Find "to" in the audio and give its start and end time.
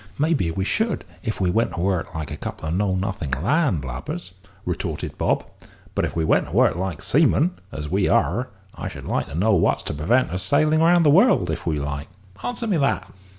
1.75-1.79, 6.47-6.51, 9.27-9.35, 9.83-9.93